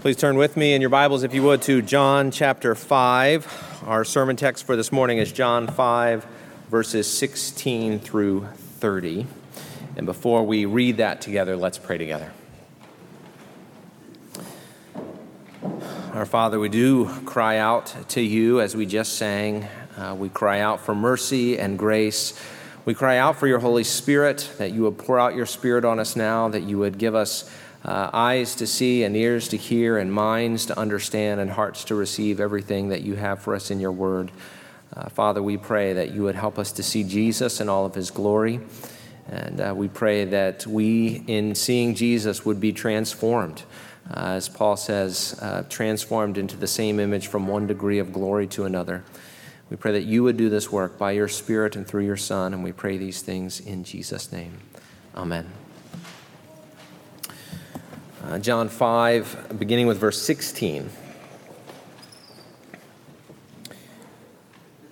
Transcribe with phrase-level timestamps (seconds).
[0.00, 3.82] Please turn with me in your Bibles, if you would, to John chapter 5.
[3.84, 6.24] Our sermon text for this morning is John 5,
[6.70, 8.46] verses 16 through
[8.78, 9.26] 30.
[9.96, 12.30] And before we read that together, let's pray together.
[16.12, 19.64] Our Father, we do cry out to you as we just sang.
[19.96, 22.40] Uh, we cry out for mercy and grace.
[22.84, 25.98] We cry out for your Holy Spirit, that you would pour out your Spirit on
[25.98, 27.50] us now, that you would give us
[27.84, 31.94] uh, eyes to see and ears to hear and minds to understand and hearts to
[31.94, 34.30] receive everything that you have for us in your word.
[34.94, 37.94] Uh, Father, we pray that you would help us to see Jesus in all of
[37.94, 38.60] his glory.
[39.28, 43.62] And uh, we pray that we, in seeing Jesus, would be transformed.
[44.10, 48.46] Uh, as Paul says, uh, transformed into the same image from one degree of glory
[48.48, 49.04] to another.
[49.68, 52.54] We pray that you would do this work by your Spirit and through your Son,
[52.54, 54.60] and we pray these things in Jesus' name.
[55.14, 55.67] Amen.
[58.28, 60.90] Uh, John 5, beginning with verse 16.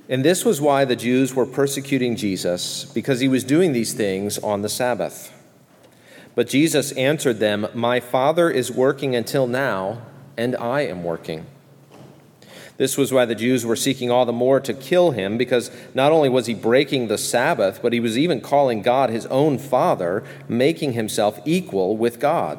[0.09, 4.39] And this was why the Jews were persecuting Jesus, because he was doing these things
[4.39, 5.35] on the Sabbath.
[6.35, 10.01] But Jesus answered them, My Father is working until now,
[10.39, 11.45] and I am working.
[12.79, 16.11] This was why the Jews were seeking all the more to kill him, because not
[16.11, 20.25] only was he breaking the Sabbath, but he was even calling God his own Father,
[20.49, 22.59] making himself equal with God.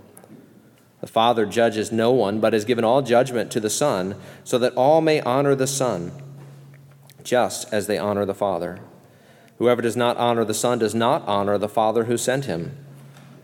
[1.01, 4.75] The Father judges no one, but has given all judgment to the Son, so that
[4.75, 6.11] all may honor the Son,
[7.23, 8.79] just as they honor the Father.
[9.57, 12.77] Whoever does not honor the Son does not honor the Father who sent him.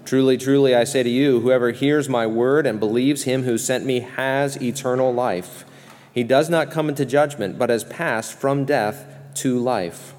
[0.06, 3.86] Truly, truly, I say to you, whoever hears my word and believes him who sent
[3.86, 5.66] me has eternal life.
[6.14, 10.14] He does not come into judgment, but has passed from death to life.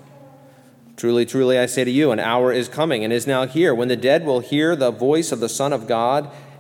[0.97, 3.87] Truly, truly, I say to you, an hour is coming and is now here when
[3.87, 6.31] the dead will hear the voice of the Son of God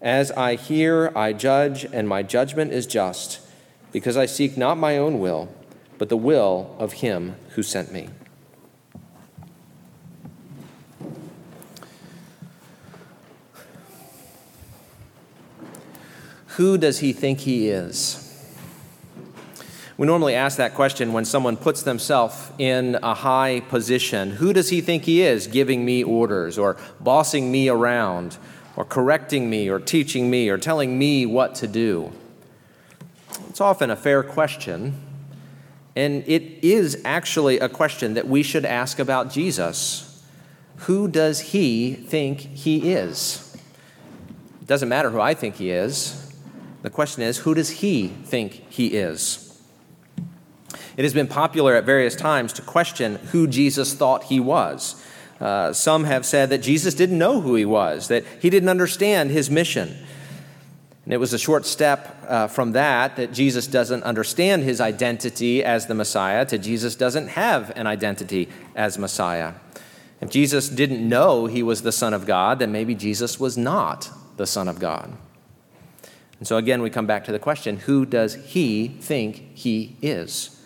[0.00, 3.40] As I hear, I judge, and my judgment is just,
[3.90, 5.48] because I seek not my own will,
[5.98, 8.08] but the will of him who sent me.
[16.58, 18.24] Who does he think he is?
[19.96, 24.30] We normally ask that question when someone puts themselves in a high position.
[24.30, 28.38] Who does he think he is giving me orders or bossing me around?
[28.78, 32.12] Or correcting me or teaching me or telling me what to do?
[33.48, 34.94] It's often a fair question,
[35.96, 40.24] and it is actually a question that we should ask about Jesus.
[40.82, 43.56] Who does he think he is?
[44.62, 46.32] It doesn't matter who I think he is.
[46.82, 49.60] The question is, who does he think he is?
[50.96, 55.04] It has been popular at various times to question who Jesus thought he was.
[55.40, 59.30] Uh, some have said that Jesus didn't know who he was, that he didn't understand
[59.30, 59.96] his mission.
[61.04, 65.64] And it was a short step uh, from that that Jesus doesn't understand his identity
[65.64, 69.54] as the Messiah to Jesus doesn't have an identity as Messiah.
[70.20, 74.10] If Jesus didn't know he was the Son of God, then maybe Jesus was not
[74.36, 75.16] the Son of God.
[76.38, 80.57] And so again, we come back to the question who does he think he is?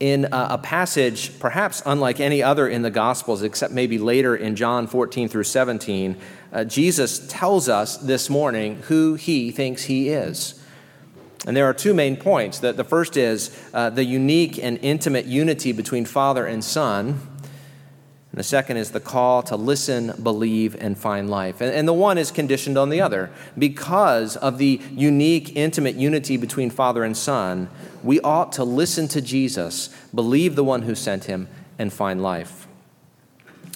[0.00, 4.86] In a passage perhaps unlike any other in the Gospels, except maybe later in John
[4.86, 6.16] 14 through 17,
[6.52, 10.60] uh, Jesus tells us this morning who he thinks he is.
[11.46, 12.58] And there are two main points.
[12.58, 17.20] The, the first is uh, the unique and intimate unity between Father and Son.
[18.32, 21.60] And the second is the call to listen, believe, and find life.
[21.60, 23.30] And, and the one is conditioned on the other.
[23.58, 27.68] Because of the unique, intimate unity between Father and Son,
[28.04, 31.48] we ought to listen to Jesus, believe the one who sent him,
[31.78, 32.68] and find life.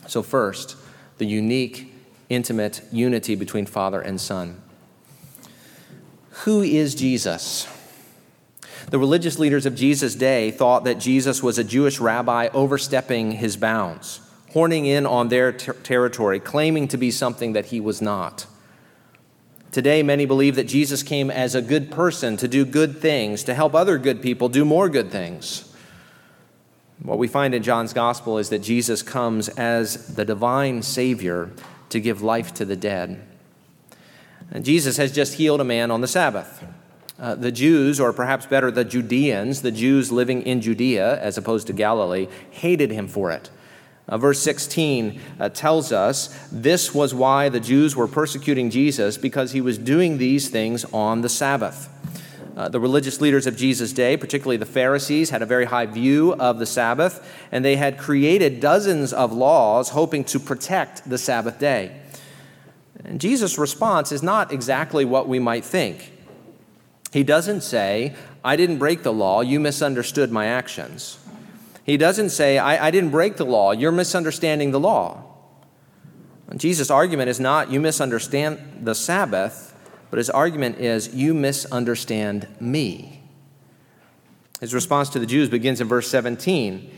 [0.06, 0.77] So, first,
[1.19, 1.93] the unique,
[2.29, 4.61] intimate unity between Father and Son.
[6.43, 7.67] Who is Jesus?
[8.91, 13.56] The religious leaders of Jesus' day thought that Jesus was a Jewish rabbi overstepping his
[13.56, 14.21] bounds,
[14.55, 18.47] horning in on their ter- territory, claiming to be something that he was not.
[19.73, 23.55] Today, many believe that Jesus came as a good person to do good things, to
[23.55, 25.75] help other good people do more good things.
[27.03, 31.51] What we find in John's gospel is that Jesus comes as the divine Savior
[31.89, 33.27] to give life to the dead.
[34.53, 36.65] And Jesus has just healed a man on the Sabbath.
[37.19, 41.67] Uh, the Jews, or perhaps better, the Judeans, the Jews living in Judea as opposed
[41.67, 43.51] to Galilee, hated him for it.
[44.06, 49.53] Uh, verse 16 uh, tells us this was why the Jews were persecuting Jesus because
[49.53, 51.89] he was doing these things on the Sabbath.
[52.56, 56.35] Uh, the religious leaders of Jesus' day, particularly the Pharisees, had a very high view
[56.35, 61.59] of the Sabbath, and they had created dozens of laws hoping to protect the Sabbath
[61.59, 62.01] day.
[63.03, 66.12] And Jesus' response is not exactly what we might think.
[67.12, 68.15] He doesn't say,
[68.45, 71.19] I didn't break the law, you misunderstood my actions.
[71.85, 75.23] He doesn't say, I, I didn't break the law, you're misunderstanding the law.
[76.49, 79.75] And Jesus' argument is not, you misunderstand the Sabbath,
[80.11, 83.23] but his argument is, you misunderstand me.
[84.61, 86.91] His response to the Jews begins in verse 17.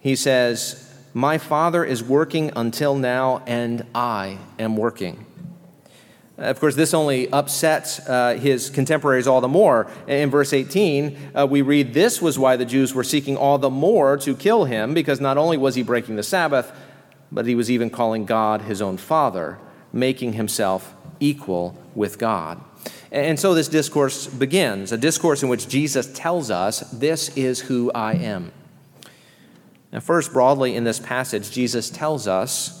[0.00, 5.26] He says, My Father is working until now, and I am working.
[6.40, 9.90] Of course, this only upsets uh, his contemporaries all the more.
[10.06, 13.68] In verse 18, uh, we read, This was why the Jews were seeking all the
[13.68, 16.72] more to kill him, because not only was he breaking the Sabbath,
[17.30, 19.58] but he was even calling God his own Father,
[19.92, 22.58] making himself equal with God.
[23.12, 27.92] And so this discourse begins, a discourse in which Jesus tells us, This is who
[27.92, 28.50] I am.
[29.92, 32.79] Now, first, broadly in this passage, Jesus tells us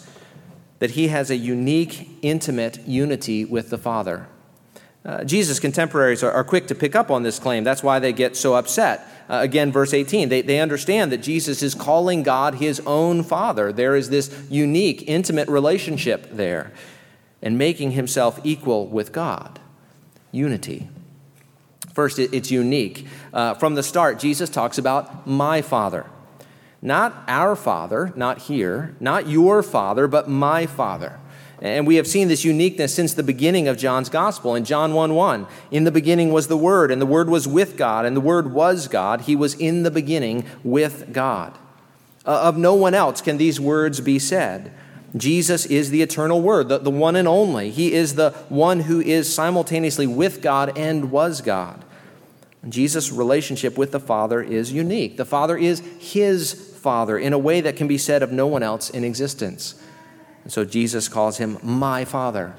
[0.80, 4.26] that he has a unique, intimate unity with the Father.
[5.04, 7.64] Uh, Jesus' contemporaries are, are, quick to pick up on this claim.
[7.64, 9.06] That's why they get so upset.
[9.30, 13.72] Uh, again, verse 18, they, they understand that Jesus is calling God his own Father.
[13.72, 16.72] There is this unique, intimate relationship there,
[17.40, 19.58] and making himself equal with God.
[20.32, 20.88] Unity.
[21.94, 23.06] First, it, it's unique.
[23.32, 26.04] Uh, from the start, Jesus talks about my Father.
[26.82, 31.18] Not our Father, not here, not your Father, but my Father.
[31.60, 34.54] And we have seen this uniqueness since the beginning of John's gospel.
[34.54, 37.76] In John 1 1, in the beginning was the Word, and the Word was with
[37.76, 39.22] God, and the Word was God.
[39.22, 41.58] He was in the beginning with God.
[42.24, 44.72] Uh, of no one else can these words be said.
[45.14, 47.70] Jesus is the eternal Word, the, the one and only.
[47.70, 51.84] He is the one who is simultaneously with God and was God.
[52.66, 55.16] Jesus' relationship with the Father is unique.
[55.16, 58.62] The Father is his Father in a way that can be said of no one
[58.62, 59.74] else in existence.
[60.44, 62.54] And so Jesus calls him my Father.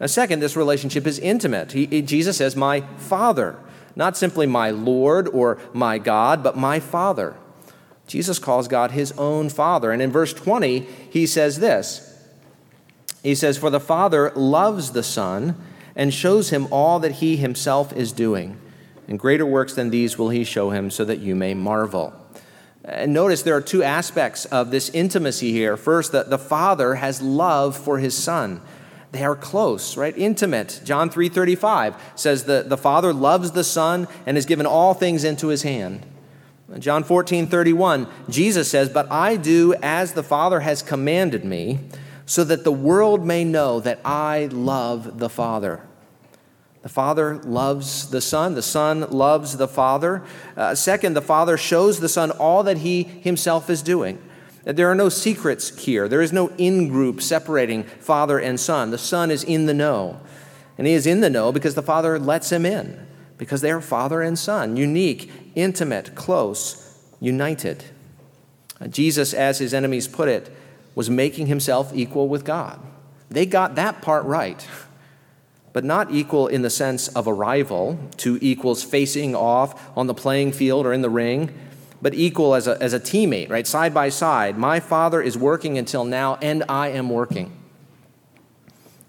[0.00, 1.72] Now, second, this relationship is intimate.
[1.72, 3.56] He, he, Jesus says, My Father,
[3.94, 7.36] not simply my Lord or my God, but my Father.
[8.06, 9.90] Jesus calls God his own Father.
[9.90, 10.80] And in verse 20,
[11.10, 12.26] he says this
[13.22, 15.56] He says, For the Father loves the Son
[15.96, 18.60] and shows him all that he himself is doing.
[19.06, 22.14] And greater works than these will he show him, so that you may marvel.
[22.84, 25.76] And notice there are two aspects of this intimacy here.
[25.76, 28.60] First, that the Father has love for his Son.
[29.12, 30.16] They are close, right?
[30.18, 30.80] Intimate.
[30.84, 35.48] John 3:35 says that the Father loves the Son and has given all things into
[35.48, 36.04] his hand.
[36.78, 41.78] John 14, 31, Jesus says, But I do as the Father has commanded me,
[42.26, 45.82] so that the world may know that I love the Father.
[46.84, 50.22] The Father loves the Son, the Son loves the Father.
[50.54, 54.22] Uh, second, the Father shows the Son all that He Himself is doing.
[54.64, 56.08] There are no secrets here.
[56.08, 58.90] There is no in group separating Father and Son.
[58.90, 60.20] The Son is in the know.
[60.76, 63.06] And He is in the know because the Father lets Him in,
[63.38, 67.82] because they are Father and Son, unique, intimate, close, united.
[68.78, 70.54] Uh, Jesus, as His enemies put it,
[70.94, 72.78] was making Himself equal with God.
[73.30, 74.68] They got that part right
[75.74, 80.14] but not equal in the sense of a rival, two equals facing off on the
[80.14, 81.52] playing field or in the ring,
[82.00, 83.66] but equal as a, as a teammate, right?
[83.66, 84.56] Side by side.
[84.56, 87.60] My Father is working until now, and I am working.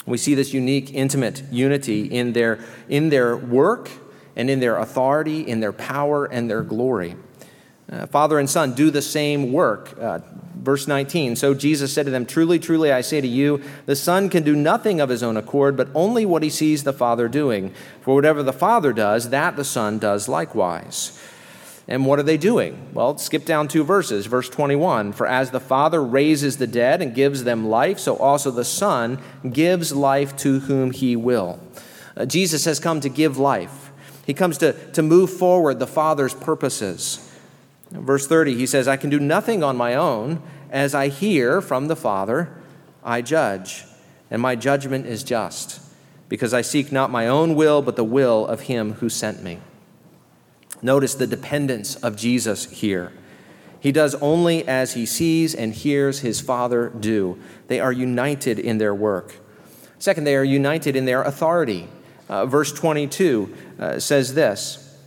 [0.07, 3.91] We see this unique, intimate unity in their, in their work
[4.35, 7.15] and in their authority, in their power and their glory.
[7.91, 9.95] Uh, Father and Son do the same work.
[9.99, 10.19] Uh,
[10.55, 14.29] verse 19 So Jesus said to them, Truly, truly, I say to you, the Son
[14.29, 17.73] can do nothing of his own accord, but only what he sees the Father doing.
[18.01, 21.17] For whatever the Father does, that the Son does likewise.
[21.87, 22.89] And what are they doing?
[22.93, 24.25] Well, skip down two verses.
[24.25, 28.49] Verse 21 For as the Father raises the dead and gives them life, so also
[28.49, 31.59] the Son gives life to whom he will.
[32.17, 33.91] Uh, Jesus has come to give life,
[34.25, 37.21] He comes to, to move forward the Father's purposes.
[38.01, 40.41] Verse 30, he says, I can do nothing on my own.
[40.69, 42.49] As I hear from the Father,
[43.03, 43.85] I judge,
[44.29, 45.81] and my judgment is just,
[46.27, 49.59] because I seek not my own will, but the will of him who sent me.
[50.81, 53.11] Notice the dependence of Jesus here.
[53.79, 57.39] He does only as he sees and hears his Father do.
[57.67, 59.35] They are united in their work.
[59.99, 61.87] Second, they are united in their authority.
[62.27, 64.97] Uh, verse 22 uh, says this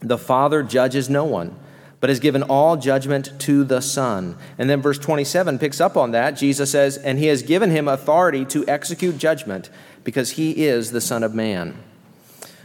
[0.00, 1.56] The Father judges no one
[2.00, 4.36] but has given all judgment to the Son.
[4.58, 6.32] And then verse 27 picks up on that.
[6.32, 9.70] Jesus says, And he has given him authority to execute judgment
[10.04, 11.76] because he is the Son of Man.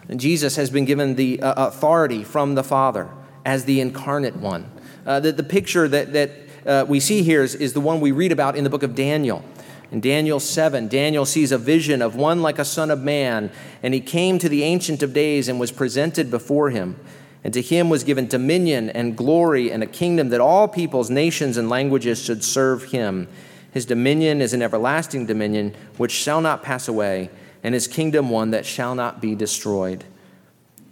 [0.09, 3.09] And Jesus has been given the uh, authority from the Father
[3.45, 4.69] as the incarnate one.
[5.05, 6.31] Uh, the, the picture that, that
[6.65, 8.95] uh, we see here is, is the one we read about in the book of
[8.95, 9.43] Daniel.
[9.91, 13.51] In Daniel 7, Daniel sees a vision of one like a son of man,
[13.83, 16.97] and he came to the Ancient of Days and was presented before him.
[17.43, 21.57] And to him was given dominion and glory and a kingdom that all peoples, nations,
[21.57, 23.27] and languages should serve him.
[23.71, 27.29] His dominion is an everlasting dominion which shall not pass away,
[27.63, 30.03] and his kingdom one that shall not be destroyed.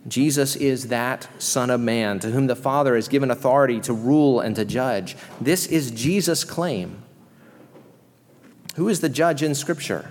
[0.08, 4.39] Jesus is that Son of Man to whom the Father has given authority to rule
[4.39, 5.15] and to judge.
[5.41, 7.03] This is Jesus' claim.
[8.75, 10.10] Who is the judge in Scripture?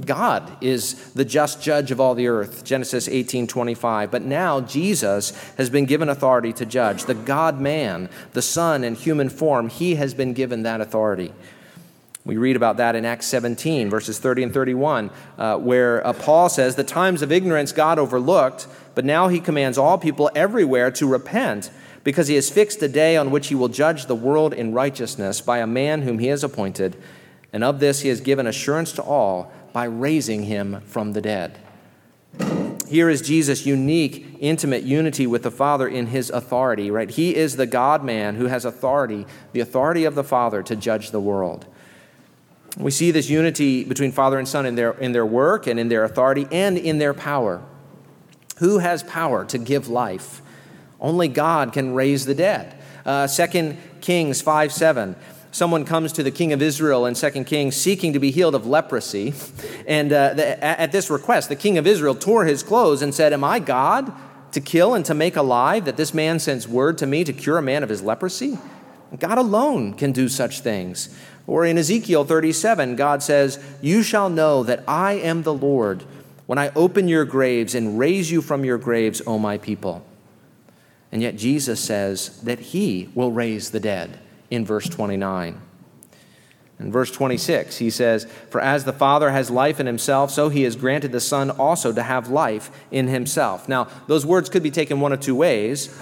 [0.00, 4.10] God is the just judge of all the earth, Genesis 18:25.
[4.10, 7.04] But now Jesus has been given authority to judge.
[7.04, 11.32] The God man, the Son in human form, he has been given that authority.
[12.24, 16.48] We read about that in Acts 17, verses 30 and 31, uh, where uh, Paul
[16.48, 21.06] says, The times of ignorance God overlooked, but now he commands all people everywhere to
[21.06, 21.70] repent,
[22.02, 25.42] because he has fixed a day on which he will judge the world in righteousness
[25.42, 26.96] by a man whom he has appointed.
[27.52, 31.58] And of this he has given assurance to all by raising him from the dead.
[32.88, 37.10] Here is Jesus' unique, intimate unity with the Father in his authority, right?
[37.10, 41.10] He is the God man who has authority, the authority of the Father to judge
[41.10, 41.66] the world.
[42.78, 45.88] We see this unity between Father and Son in their, in their work and in
[45.88, 47.60] their authority and in their power.
[48.58, 50.40] Who has power to give life?
[51.00, 52.76] Only God can raise the dead.
[53.04, 55.16] Uh, 2 Kings 5 7
[55.54, 58.66] someone comes to the king of Israel in 2 Kings seeking to be healed of
[58.66, 59.32] leprosy.
[59.86, 63.32] And uh, the, at this request, the king of Israel tore his clothes and said,
[63.32, 64.12] Am I God
[64.50, 67.58] to kill and to make alive that this man sends word to me to cure
[67.58, 68.58] a man of his leprosy?
[69.16, 71.16] God alone can do such things.
[71.46, 76.02] Or in Ezekiel 37, God says, You shall know that I am the Lord
[76.46, 80.04] when I open your graves and raise you from your graves, O my people.
[81.12, 84.18] And yet Jesus says that he will raise the dead
[84.54, 85.60] in verse 29.
[86.80, 90.62] In verse 26, he says, For as the Father has life in himself, so he
[90.62, 93.68] has granted the Son also to have life in himself.
[93.68, 95.96] Now, those words could be taken one of two ways.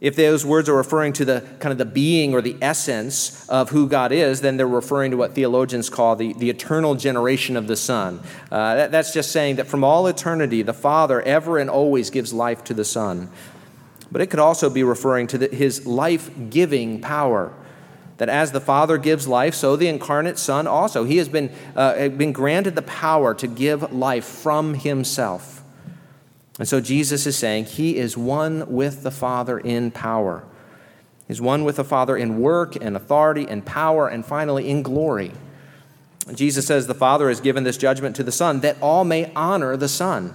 [0.00, 3.70] If those words are referring to the kind of the being or the essence of
[3.70, 7.66] who God is, then they're referring to what theologians call the, the eternal generation of
[7.66, 8.20] the Son.
[8.50, 12.32] Uh, that, that's just saying that from all eternity, the Father ever and always gives
[12.32, 13.28] life to the Son
[14.10, 17.52] but it could also be referring to the, his life giving power.
[18.18, 21.04] That as the Father gives life, so the incarnate Son also.
[21.04, 25.62] He has been, uh, been granted the power to give life from himself.
[26.58, 30.44] And so Jesus is saying he is one with the Father in power.
[31.28, 35.30] He's one with the Father in work and authority and power and finally in glory.
[36.34, 39.76] Jesus says the Father has given this judgment to the Son that all may honor
[39.76, 40.34] the Son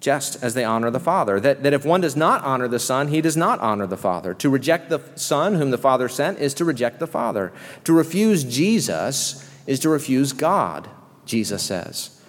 [0.00, 1.38] just as they honor the Father.
[1.38, 4.34] That, that if one does not honor the Son, he does not honor the Father.
[4.34, 7.52] To reject the Son whom the Father sent is to reject the Father.
[7.84, 10.88] To refuse Jesus is to refuse God,
[11.26, 12.20] Jesus says.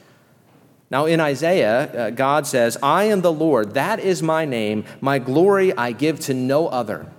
[0.89, 5.19] Now, in Isaiah, uh, God says, I am the Lord, that is my name, my
[5.19, 7.09] glory I give to no other.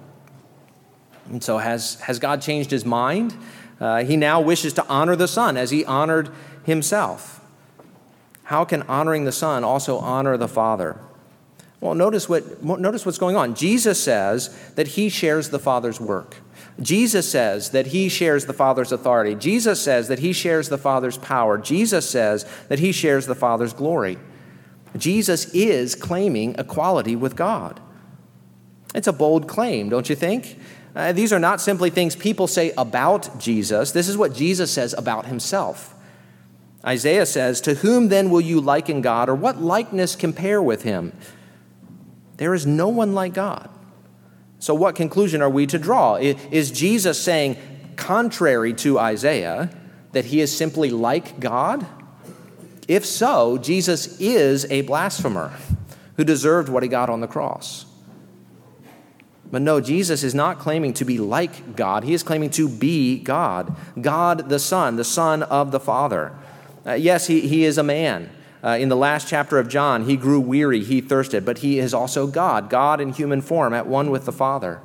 [1.31, 3.35] And so, has, has God changed his mind?
[3.81, 6.29] Uh, he now wishes to honor the Son as he honored
[6.65, 7.42] himself.
[8.45, 10.99] How can honoring the Son also honor the Father?
[11.81, 13.55] Well, notice, what, notice what's going on.
[13.55, 16.37] Jesus says that he shares the Father's work.
[16.81, 19.35] Jesus says that he shares the Father's authority.
[19.35, 21.59] Jesus says that he shares the Father's power.
[21.59, 24.19] Jesus says that he shares the Father's glory.
[24.97, 27.81] Jesus is claiming equality with God.
[28.95, 30.59] It's a bold claim, don't you think?
[30.95, 33.93] Uh, these are not simply things people say about Jesus.
[33.93, 35.95] This is what Jesus says about himself.
[36.85, 41.13] Isaiah says, To whom then will you liken God, or what likeness compare with him?
[42.39, 43.71] There is no one like God.
[44.59, 46.17] So, what conclusion are we to draw?
[46.17, 47.57] Is Jesus saying,
[47.97, 49.71] contrary to Isaiah,
[50.13, 51.87] that he is simply like God?
[52.89, 55.53] If so, Jesus is a blasphemer
[56.17, 57.87] who deserved what he got on the cross.
[59.51, 62.05] But no, Jesus is not claiming to be like God.
[62.05, 66.33] He is claiming to be God, God the Son, the Son of the Father.
[66.87, 68.31] Uh, yes, he, he is a man.
[68.65, 71.93] Uh, in the last chapter of John, he grew weary, he thirsted, but he is
[71.93, 74.81] also God, God in human form, at one with the Father.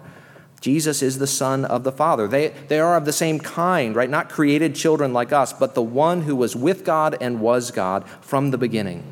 [0.60, 2.28] Jesus is the Son of the Father.
[2.28, 4.10] They, they are of the same kind, right?
[4.10, 8.10] Not created children like us, but the one who was with God and was God
[8.22, 9.04] from the beginning.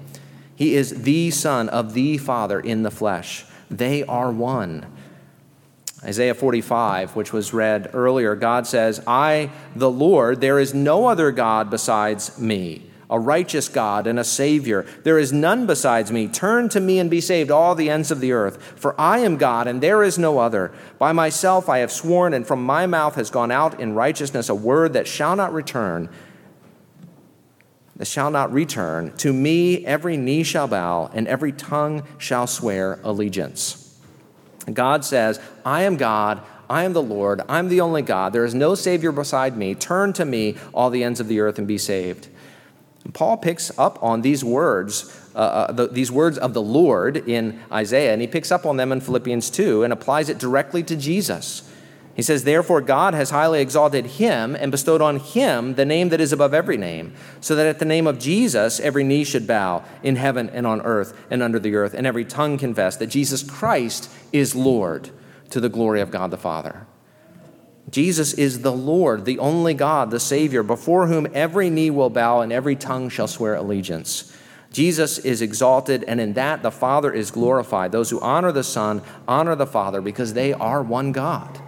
[0.56, 3.46] He is the Son of the Father in the flesh.
[3.70, 4.88] They are one.
[6.06, 11.32] Isaiah 45, which was read earlier, God says, I, the Lord, there is no other
[11.32, 14.86] God besides me a righteous God and a Savior.
[15.04, 16.28] There is none besides me.
[16.28, 18.62] Turn to me and be saved, all the ends of the earth.
[18.76, 20.74] For I am God, and there is no other.
[20.98, 24.56] By myself I have sworn, and from my mouth has gone out in righteousness a
[24.56, 26.10] word that shall not return.
[27.98, 29.16] That shall not return.
[29.18, 33.85] To me every knee shall bow, and every tongue shall swear allegiance.
[34.74, 36.42] God says, I am God.
[36.70, 37.42] I am the Lord.
[37.48, 38.34] I'm the only God.
[38.34, 39.76] There is no Savior beside me.
[39.76, 42.28] Turn to me, all the ends of the earth, and be saved.
[43.14, 47.62] Paul picks up on these words, uh, uh, the, these words of the Lord in
[47.72, 50.96] Isaiah, and he picks up on them in Philippians 2 and applies it directly to
[50.96, 51.72] Jesus.
[52.16, 56.22] He says, Therefore, God has highly exalted him and bestowed on him the name that
[56.22, 59.84] is above every name, so that at the name of Jesus every knee should bow
[60.02, 63.44] in heaven and on earth and under the earth, and every tongue confess that Jesus
[63.44, 65.10] Christ is Lord
[65.50, 66.88] to the glory of God the Father.
[67.90, 72.42] Jesus is the Lord, the only God, the Savior, before whom every knee will bow
[72.42, 74.36] and every tongue shall swear allegiance.
[74.72, 77.92] Jesus is exalted, and in that the Father is glorified.
[77.92, 81.62] Those who honor the Son honor the Father because they are one God.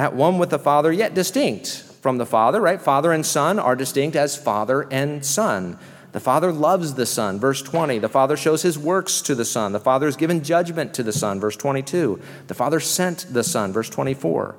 [0.00, 2.80] At one with the Father, yet distinct from the Father, right?
[2.80, 5.78] Father and Son are distinct as Father and Son.
[6.12, 7.98] The Father loves the Son, verse 20.
[7.98, 9.72] The Father shows his works to the Son.
[9.72, 12.18] The Father has given judgment to the Son, verse 22.
[12.46, 14.56] The Father sent the Son, verse 24.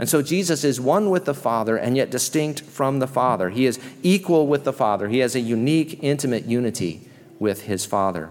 [0.00, 3.50] And so Jesus is one with the Father and yet distinct from the Father.
[3.50, 5.08] He is equal with the Father.
[5.08, 8.30] He has a unique, intimate unity with his Father.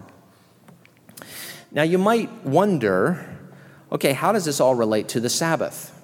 [1.72, 3.38] Now you might wonder
[3.90, 5.98] okay, how does this all relate to the Sabbath?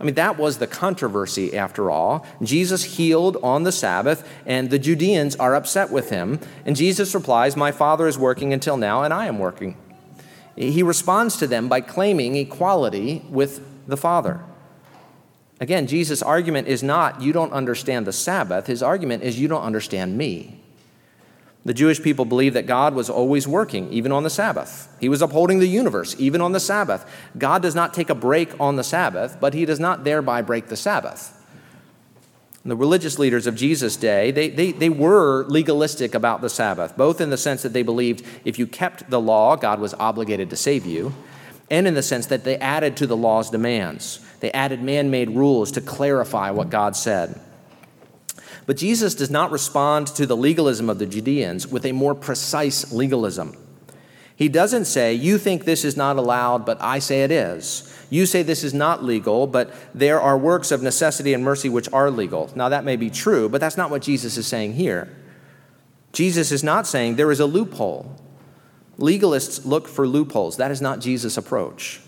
[0.00, 2.26] I mean, that was the controversy after all.
[2.42, 6.40] Jesus healed on the Sabbath, and the Judeans are upset with him.
[6.66, 9.76] And Jesus replies, My Father is working until now, and I am working.
[10.56, 14.40] He responds to them by claiming equality with the Father.
[15.60, 18.66] Again, Jesus' argument is not, you don't understand the Sabbath.
[18.66, 20.60] His argument is, you don't understand me.
[21.64, 24.94] The Jewish people believed that God was always working, even on the Sabbath.
[25.00, 27.10] He was upholding the universe, even on the Sabbath.
[27.38, 30.68] God does not take a break on the Sabbath, but he does not thereby break
[30.68, 31.40] the Sabbath.
[32.62, 36.96] And the religious leaders of Jesus' day, they, they, they were legalistic about the Sabbath,
[36.96, 40.50] both in the sense that they believed if you kept the law, God was obligated
[40.50, 41.14] to save you,
[41.70, 44.20] and in the sense that they added to the law's demands.
[44.40, 47.40] They added man made rules to clarify what God said.
[48.66, 52.92] But Jesus does not respond to the legalism of the Judeans with a more precise
[52.92, 53.56] legalism.
[54.36, 57.90] He doesn't say, You think this is not allowed, but I say it is.
[58.10, 61.92] You say this is not legal, but there are works of necessity and mercy which
[61.92, 62.50] are legal.
[62.54, 65.14] Now, that may be true, but that's not what Jesus is saying here.
[66.12, 68.16] Jesus is not saying there is a loophole.
[68.98, 70.56] Legalists look for loopholes.
[70.56, 72.00] That is not Jesus' approach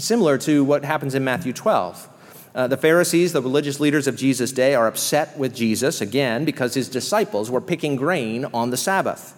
[0.00, 2.08] similar to what happens in Matthew 12.
[2.54, 6.74] Uh, the Pharisees, the religious leaders of Jesus' day, are upset with Jesus again because
[6.74, 9.36] his disciples were picking grain on the Sabbath.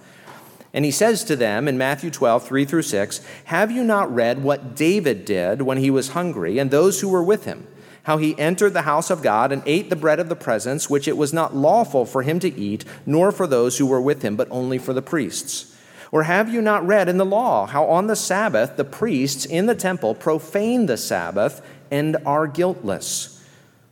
[0.74, 4.42] And he says to them in Matthew 12, 3 through 6, Have you not read
[4.42, 7.66] what David did when he was hungry and those who were with him?
[8.02, 11.08] How he entered the house of God and ate the bread of the presence, which
[11.08, 14.36] it was not lawful for him to eat, nor for those who were with him,
[14.36, 15.74] but only for the priests.
[16.12, 19.66] Or have you not read in the law how on the Sabbath the priests in
[19.66, 23.44] the temple profane the Sabbath and are guiltless?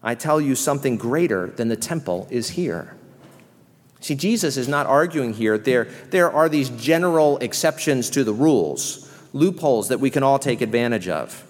[0.03, 2.95] I tell you, something greater than the temple is here.
[4.01, 5.57] See, Jesus is not arguing here.
[5.57, 10.61] There, there are these general exceptions to the rules, loopholes that we can all take
[10.61, 11.43] advantage of.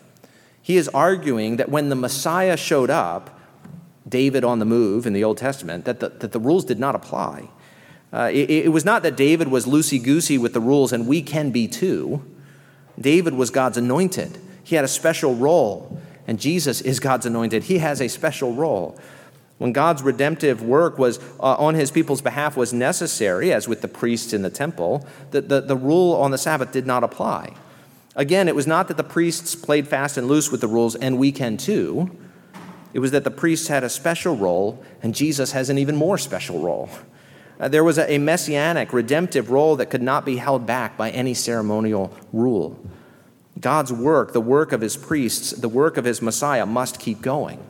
[0.63, 3.41] He is arguing that when the Messiah showed up,
[4.09, 6.95] David on the move in the Old Testament, that the, that the rules did not
[6.95, 7.49] apply.
[8.13, 11.23] Uh, it, it was not that David was loosey goosey with the rules, and we
[11.23, 12.23] can be too.
[13.01, 17.65] David was God's anointed, he had a special role, and Jesus is God's anointed.
[17.65, 18.99] He has a special role.
[19.59, 23.89] When God's redemptive work was uh, on his people's behalf was necessary, as with the
[23.89, 27.55] priests in the temple, the, the, the rule on the Sabbath did not apply.
[28.17, 31.19] Again, it was not that the priests played fast and loose with the rules, and
[31.19, 32.11] we can too.
[32.93, 36.19] It was that the priests had a special role, and Jesus has an even more
[36.19, 36.89] special role.
[37.59, 41.11] Uh, there was a, a messianic, redemptive role that could not be held back by
[41.11, 42.79] any ceremonial rule.
[43.61, 47.65] God's work, the work of his priests, the work of his Messiah must keep going.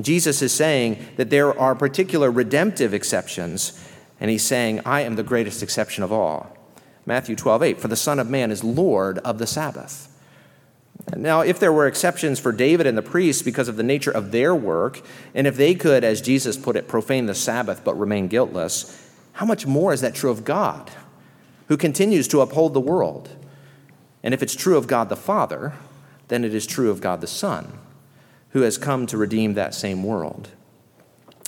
[0.00, 3.84] Jesus is saying that there are particular redemptive exceptions,
[4.20, 6.54] and he's saying, I am the greatest exception of all.
[7.06, 10.14] Matthew 12, 8, for the Son of Man is Lord of the Sabbath.
[11.16, 14.30] Now, if there were exceptions for David and the priests because of the nature of
[14.30, 15.00] their work,
[15.34, 19.46] and if they could, as Jesus put it, profane the Sabbath but remain guiltless, how
[19.46, 20.90] much more is that true of God,
[21.68, 23.30] who continues to uphold the world?
[24.28, 25.72] And if it's true of God the Father,
[26.28, 27.78] then it is true of God the Son,
[28.50, 30.50] who has come to redeem that same world.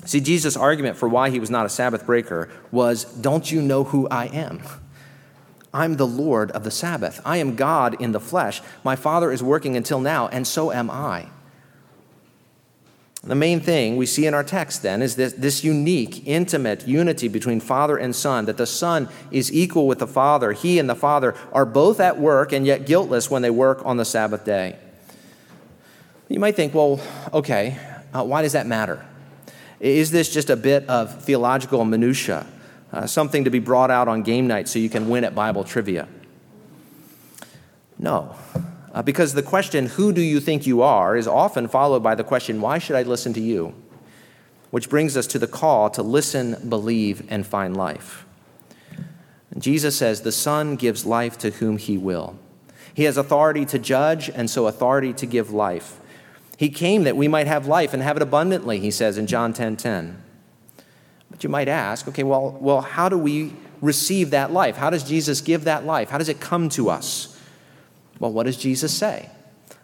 [0.07, 3.85] See, Jesus' argument for why he was not a Sabbath breaker was, Don't you know
[3.85, 4.63] who I am?
[5.75, 7.21] I'm the Lord of the Sabbath.
[7.23, 8.63] I am God in the flesh.
[8.83, 11.27] My Father is working until now, and so am I.
[13.23, 17.29] The main thing we see in our text then is this, this unique, intimate unity
[17.29, 20.53] between Father and Son, that the Son is equal with the Father.
[20.53, 23.99] He and the Father are both at work and yet guiltless when they work on
[23.99, 24.79] the Sabbath day.
[26.29, 27.01] You might think, well,
[27.35, 27.77] okay,
[28.15, 29.05] uh, why does that matter?
[29.81, 32.47] Is this just a bit of theological minutia?
[32.93, 35.65] uh, something to be brought out on game night so you can win at Bible
[35.65, 36.09] trivia.
[37.99, 38.35] No.
[38.93, 42.25] Uh, because the question, who do you think you are, is often followed by the
[42.25, 43.75] question, why should I listen to you?
[44.71, 48.27] Which brings us to the call to listen, believe, and find life.
[49.59, 52.39] Jesus says, The Son gives life to whom he will.
[52.95, 55.99] He has authority to judge, and so authority to give life.
[56.57, 59.53] He came that we might have life and have it abundantly, he says in John
[59.53, 60.23] 10 10.
[61.31, 64.77] But you might ask, okay, well, well, how do we receive that life?
[64.77, 66.11] How does Jesus give that life?
[66.11, 67.30] How does it come to us?
[68.21, 69.31] Well, what does Jesus say?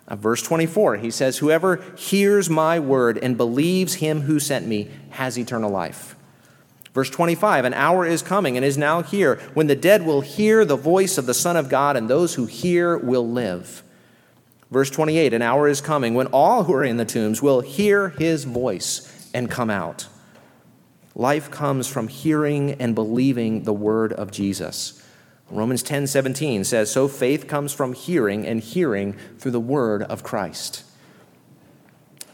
[0.06, 4.88] Uh, verse 24, he says, Whoever hears my word and believes him who sent me
[5.10, 6.14] has eternal life.
[6.94, 10.64] Verse 25, an hour is coming and is now here when the dead will hear
[10.64, 13.82] the voice of the Son of God, and those who hear will live.
[14.70, 18.10] Verse 28, an hour is coming when all who are in the tombs will hear
[18.10, 20.08] his voice and come out.
[21.14, 25.02] Life comes from hearing and believing the word of Jesus.
[25.50, 30.22] Romans 10 17 says, So faith comes from hearing, and hearing through the word of
[30.22, 30.84] Christ.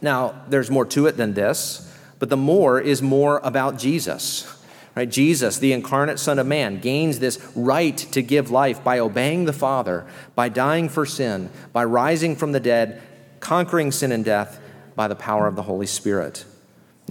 [0.01, 4.49] Now, there's more to it than this, but the more is more about Jesus.
[4.95, 5.09] Right?
[5.09, 9.53] Jesus, the incarnate Son of Man, gains this right to give life by obeying the
[9.53, 13.01] Father, by dying for sin, by rising from the dead,
[13.41, 14.61] conquering sin and death
[14.95, 16.45] by the power of the Holy Spirit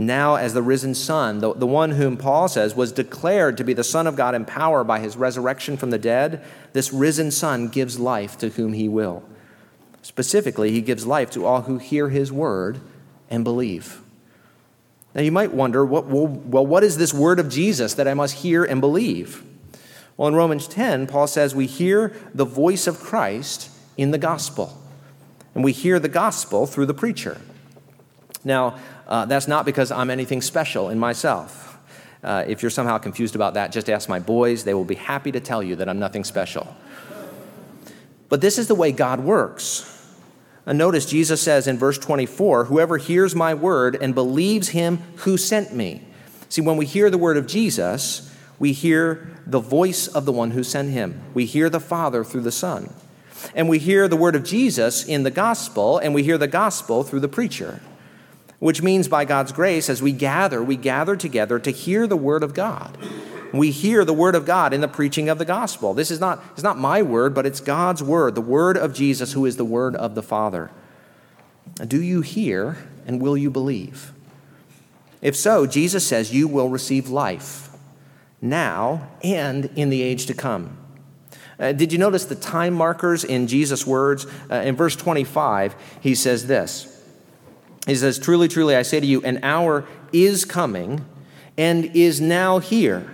[0.07, 3.73] now as the risen Son, the, the one whom Paul says was declared to be
[3.73, 7.67] the Son of God in power by his resurrection from the dead, this risen Son
[7.67, 9.23] gives life to whom he will.
[10.01, 12.79] Specifically, he gives life to all who hear his word
[13.29, 14.01] and believe.
[15.13, 18.35] Now, you might wonder, what, well, what is this word of Jesus that I must
[18.35, 19.43] hear and believe?
[20.15, 24.81] Well, in Romans 10, Paul says we hear the voice of Christ in the gospel,
[25.53, 27.41] and we hear the gospel through the preacher.
[28.43, 28.79] Now,
[29.12, 31.78] uh, that's not because I'm anything special in myself.
[32.24, 34.63] Uh, if you're somehow confused about that, just ask my boys.
[34.63, 36.74] They will be happy to tell you that I'm nothing special.
[38.30, 39.86] But this is the way God works.
[40.65, 45.36] And notice Jesus says in verse 24, Whoever hears my word and believes him who
[45.36, 46.08] sent me.
[46.47, 50.52] See, when we hear the word of Jesus, we hear the voice of the one
[50.52, 51.21] who sent him.
[51.34, 52.93] We hear the Father through the Son.
[53.54, 57.04] And we hear the word of Jesus in the gospel, and we hear the gospel
[57.04, 57.82] through the preacher
[58.62, 62.43] which means by God's grace, as we gather, we gather together to hear the word
[62.43, 62.95] of God.
[63.52, 65.95] We hear the word of God in the preaching of the gospel.
[65.95, 69.34] This is not, it's not my word, but it's God's word, the word of Jesus,
[69.34, 70.69] who is the word of the Father.
[71.88, 74.13] Do you hear and will you believe?
[75.24, 77.69] If so, Jesus says you will receive life
[78.43, 80.78] now and in the age to come.
[81.60, 84.28] Uh, did you notice the time markers in Jesus' words?
[84.52, 86.90] Uh, in verse 25, he says this
[87.87, 91.05] he says, Truly, truly, I say to you, an hour is coming
[91.57, 93.09] and is now here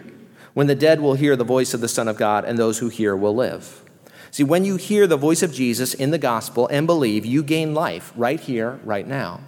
[0.53, 2.89] when the dead will hear the voice of the Son of God, and those who
[2.89, 3.83] hear will live.
[4.31, 7.75] See, when you hear the voice of Jesus in the gospel and believe, you gain
[7.75, 9.41] life right here, right now.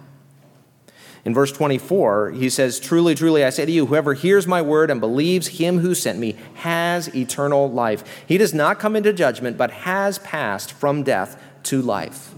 [1.24, 4.90] In verse 24, he says, Truly, truly, I say to you, whoever hears my word
[4.90, 8.24] and believes him who sent me has eternal life.
[8.26, 12.34] He does not come into judgment, but has passed from death to life.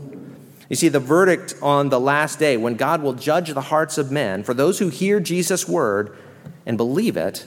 [0.72, 4.10] You see, the verdict on the last day, when God will judge the hearts of
[4.10, 6.16] men, for those who hear Jesus' word
[6.64, 7.44] and believe it,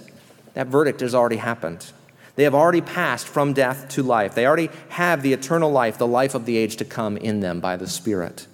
[0.54, 1.92] that verdict has already happened.
[2.36, 4.36] They have already passed from death to life.
[4.36, 7.60] They already have the eternal life, the life of the age to come in them
[7.60, 8.46] by the Spirit.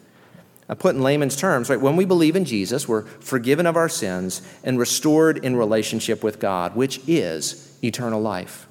[0.69, 3.89] Uh, put in layman's terms, right, when we believe in Jesus, we're forgiven of our
[3.89, 8.67] sins and restored in relationship with God, which is eternal life.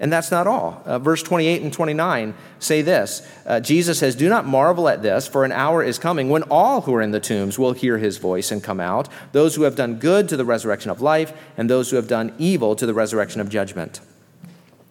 [0.00, 0.82] And that's not all.
[0.86, 5.28] Uh, verse 28 and 29 say this uh, Jesus says, Do not marvel at this,
[5.28, 8.16] for an hour is coming when all who are in the tombs will hear his
[8.16, 11.68] voice and come out, those who have done good to the resurrection of life, and
[11.68, 14.00] those who have done evil to the resurrection of judgment.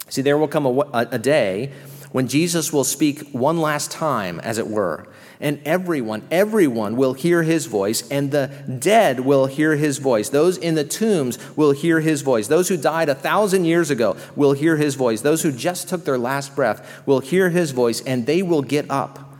[0.10, 1.72] See, there will come a, a, a day
[2.12, 5.08] when Jesus will speak one last time, as it were
[5.42, 8.48] and everyone, everyone will hear his voice, and the
[8.80, 10.30] dead will hear his voice.
[10.30, 12.48] Those in the tombs will hear his voice.
[12.48, 15.22] Those who died a thousand years ago will hear his voice.
[15.22, 18.90] Those who just took their last breath will hear his voice, and they will get
[18.92, 19.34] up,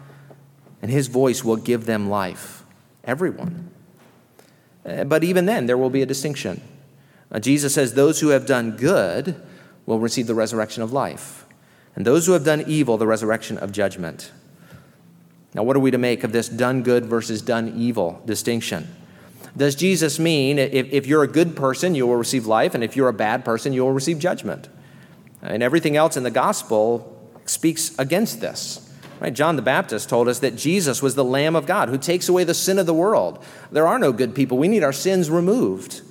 [0.82, 2.64] and his voice will give them life.
[3.04, 3.70] Everyone.
[4.86, 6.62] Uh, but even then, there will be a distinction.
[7.30, 9.36] Uh, Jesus says, Those who have done good
[9.86, 11.46] will receive the resurrection of life,
[12.00, 14.32] and those who have done evil, the resurrection of judgment.
[15.54, 18.88] Now, what are we to make of this done good versus done evil distinction?
[19.58, 22.96] Does Jesus mean if, if you're a good person, you will receive life, and if
[22.96, 24.70] you're a bad person, you will receive judgment?
[25.42, 28.90] And everything else in the gospel speaks against this.
[29.20, 29.34] Right?
[29.34, 32.46] John the Baptist told us that Jesus was the Lamb of God who takes away
[32.46, 33.44] the sin of the world.
[33.74, 34.58] There are no good people.
[34.58, 36.02] We need our sins removed.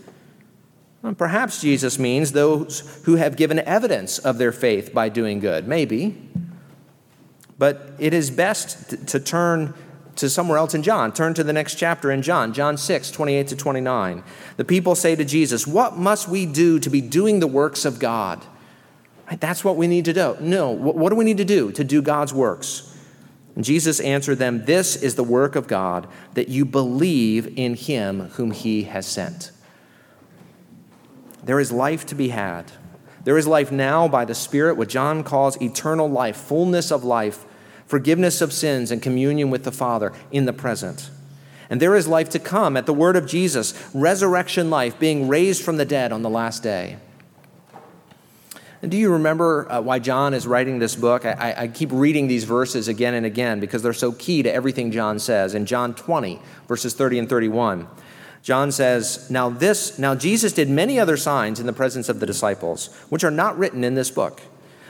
[1.02, 5.68] Well, perhaps Jesus means those who have given evidence of their faith by doing good.
[5.68, 6.20] Maybe.
[7.58, 9.74] But it is best to turn
[10.16, 11.12] to somewhere else in John.
[11.12, 14.24] Turn to the next chapter in John, John 6, 28 to 29.
[14.56, 17.98] The people say to Jesus, What must we do to be doing the works of
[17.98, 18.44] God?
[19.28, 20.36] Right, that's what we need to do.
[20.40, 22.96] No, what do we need to do to do God's works?
[23.54, 28.30] And Jesus answered them, This is the work of God, that you believe in him
[28.30, 29.52] whom he has sent.
[31.42, 32.72] There is life to be had.
[33.24, 37.44] There is life now by the Spirit, what John calls eternal life, fullness of life
[37.88, 41.10] forgiveness of sins, and communion with the Father in the present.
[41.70, 45.62] And there is life to come at the word of Jesus, resurrection life, being raised
[45.62, 46.98] from the dead on the last day.
[48.80, 51.24] And do you remember uh, why John is writing this book?
[51.24, 54.92] I, I, keep reading these verses again and again because they're so key to everything
[54.92, 55.54] John says.
[55.54, 57.88] In John 20, verses 30 and 31,
[58.48, 62.24] John says, Now this, now Jesus did many other signs in the presence of the
[62.24, 64.40] disciples, which are not written in this book.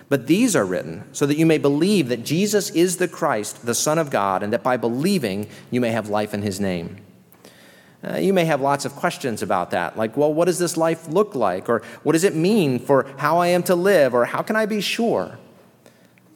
[0.08, 3.74] But these are written so that you may believe that Jesus is the Christ, the
[3.74, 6.98] Son of God, and that by believing you may have life in his name.
[8.04, 11.08] Uh, you may have lots of questions about that, like, well, what does this life
[11.08, 11.68] look like?
[11.68, 14.14] Or what does it mean for how I am to live?
[14.14, 15.36] Or how can I be sure?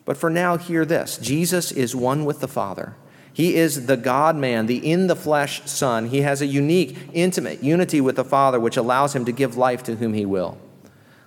[0.05, 2.97] But for now, hear this Jesus is one with the Father.
[3.33, 6.09] He is the God man, the in the flesh Son.
[6.09, 9.83] He has a unique, intimate unity with the Father, which allows him to give life
[9.85, 10.59] to whom he will.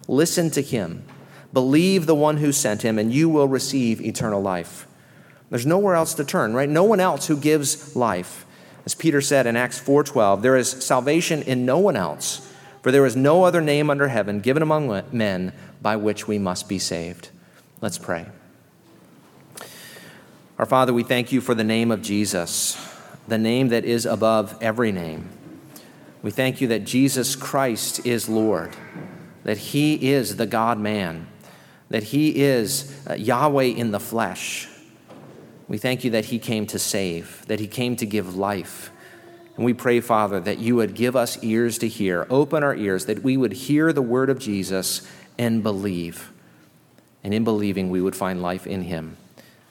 [0.07, 1.03] Listen to him
[1.55, 4.85] Believe the one who sent him, and you will receive eternal life.
[5.49, 6.67] There's nowhere else to turn, right?
[6.67, 8.45] No one else who gives life.
[8.85, 12.45] As Peter said in Acts 4:12, there is salvation in no one else,
[12.81, 16.67] for there is no other name under heaven given among men by which we must
[16.67, 17.29] be saved.
[17.79, 18.25] Let's pray.
[20.57, 22.77] Our Father, we thank you for the name of Jesus,
[23.27, 25.29] the name that is above every name.
[26.21, 28.75] We thank you that Jesus Christ is Lord,
[29.43, 31.27] that he is the God man
[31.89, 34.67] that He is uh, Yahweh in the flesh.
[35.67, 38.91] We thank you that He came to save, that He came to give life.
[39.55, 43.05] And we pray, Father, that you would give us ears to hear, open our ears,
[43.05, 46.31] that we would hear the word of Jesus and believe.
[47.23, 49.17] And in believing, we would find life in Him.